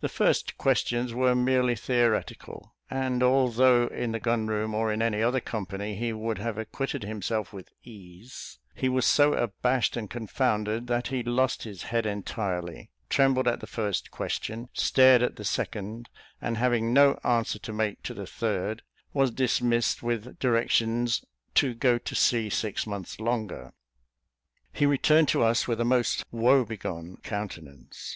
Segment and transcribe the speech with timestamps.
[0.00, 5.22] The first questions were merely theoretical; and although in the gun room, or in any
[5.22, 10.88] other company, he would have acquitted himself with ease, he was so abashed and confounded,
[10.88, 16.08] that he lost his head entirely, trembled at the first question, stared at the second,
[16.40, 18.82] and having no answer to make to the third,
[19.14, 21.24] was dismissed, with directions
[21.54, 23.72] "to go to sea six months longer."
[24.72, 28.10] He returned to us with a most woe begone countenance.